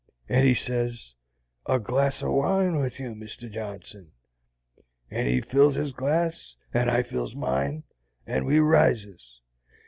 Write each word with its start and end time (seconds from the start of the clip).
And 0.27 0.47
he 0.47 0.55
sez, 0.55 1.13
'A 1.67 1.77
glass 1.81 2.23
o' 2.23 2.31
wine 2.31 2.79
with 2.79 2.99
you, 2.99 3.13
Mr. 3.13 3.47
Johnson'; 3.51 4.09
and 5.11 5.27
he 5.27 5.41
fills 5.41 5.75
his 5.75 5.93
glass 5.93 6.57
and 6.73 6.89
I 6.89 7.03
fills 7.03 7.35
mine, 7.35 7.83
and 8.25 8.47
we 8.47 8.57
rises. 8.59 9.41